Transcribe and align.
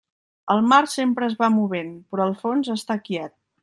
El 0.55 0.63
mar 0.71 0.79
sempre 0.93 1.29
es 1.33 1.37
va 1.43 1.51
movent, 1.59 1.95
però 2.15 2.29
el 2.31 2.37
fons 2.43 2.77
està 2.81 3.01
quiet. 3.09 3.41